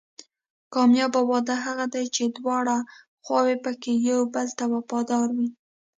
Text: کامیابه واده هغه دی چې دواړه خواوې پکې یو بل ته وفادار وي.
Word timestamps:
کامیابه 0.73 1.21
واده 1.29 1.55
هغه 1.65 1.85
دی 1.93 2.05
چې 2.15 2.23
دواړه 2.37 2.77
خواوې 3.23 3.55
پکې 3.63 3.93
یو 4.09 4.21
بل 4.33 4.47
ته 4.57 4.65
وفادار 4.73 5.27
وي. 5.37 5.49